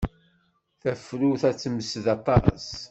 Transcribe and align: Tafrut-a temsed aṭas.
Tafrut-a 0.81 1.51
temsed 1.61 2.05
aṭas. 2.15 2.65